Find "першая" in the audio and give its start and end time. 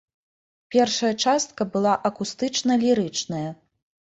0.75-1.11